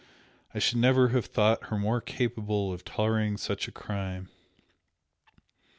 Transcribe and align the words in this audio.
I 0.51 0.57
should 0.57 0.79
never 0.79 1.09
have 1.09 1.27
thought 1.27 1.65
her 1.65 2.01
capable 2.01 2.73
of 2.73 2.83
tolerating 2.83 3.37
such 3.37 3.67
a 3.67 3.71
crime!" 3.71 4.29